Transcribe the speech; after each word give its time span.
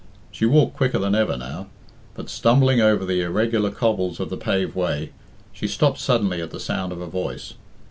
She 0.31 0.47
walked 0.47 0.75
quicker 0.77 0.97
than 0.97 1.13
ever 1.13 1.37
now. 1.37 1.67
But, 2.15 2.27
stumbling 2.27 2.81
over 2.81 3.05
the 3.05 3.21
irregular 3.21 3.69
cobbles 3.69 4.19
of 4.19 4.31
the 4.31 4.35
paved 4.35 4.73
way, 4.75 5.11
she 5.53 5.67
stopped 5.67 5.99
suddenly 5.99 6.41
at 6.41 6.49
the 6.49 6.59
sound 6.59 6.91
of 6.91 7.01
a 7.01 7.05
voice. 7.07 7.53